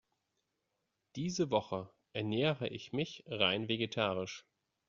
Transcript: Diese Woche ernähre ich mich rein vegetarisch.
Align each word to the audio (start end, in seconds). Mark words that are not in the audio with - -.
Diese 1.15 1.51
Woche 1.51 1.91
ernähre 2.11 2.67
ich 2.69 2.91
mich 2.91 3.23
rein 3.27 3.67
vegetarisch. 3.67 4.47